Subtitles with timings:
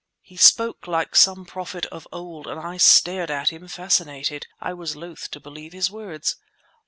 [0.23, 4.47] He spoke like some prophet of old and I stared at him fascinated.
[4.59, 6.37] I was loth to believe his words.